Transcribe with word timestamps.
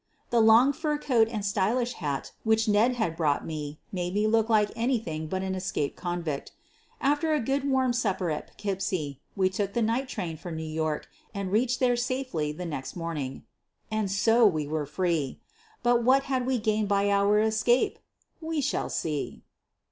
The 0.31 0.41
long 0.41 0.73
fur 0.73 0.97
coat 0.97 1.27
and 1.29 1.45
stylish 1.45 1.93
hat 1.93 2.31
which 2.43 2.67
Ned 2.67 2.95
had 2.95 3.15
brought 3.15 3.45
made 3.45 3.77
me 3.91 4.25
look 4.25 4.49
like 4.49 4.71
anything 4.75 5.27
but 5.27 5.43
an 5.43 5.53
escaped 5.53 5.95
convict 5.95 6.53
After 6.99 7.35
a 7.35 7.39
good 7.39 7.69
warm 7.69 7.93
supper 7.93 8.31
at 8.31 8.47
Poughkeep 8.57 8.81
sie, 8.81 9.19
we 9.35 9.47
took 9.47 9.73
the 9.73 9.81
night 9.83 10.09
train 10.09 10.37
for 10.37 10.49
New 10.49 10.63
York 10.65 11.07
and 11.35 11.51
[reached 11.51 11.79
there 11.79 11.95
safely 11.95 12.51
the 12.51 12.65
next 12.65 12.95
morning. 12.95 13.43
And 13.91 14.09
so 14.09 14.43
we 14.43 14.65
were 14.65 14.87
free! 14.87 15.39
But 15.83 16.01
what 16.03 16.23
had 16.23 16.47
we 16.47 16.57
gained 16.57 16.87
by 16.87 17.11
our 17.11 17.39
escape? 17.39 17.99
We 18.41 18.59
shall 18.59 18.89
see. 18.89 19.43